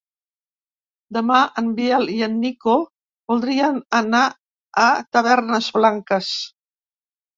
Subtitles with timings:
[1.17, 2.75] Demà en Biel i en Nico
[3.33, 4.25] voldrien anar
[4.85, 4.89] a
[5.19, 6.33] Tavernes Blanques.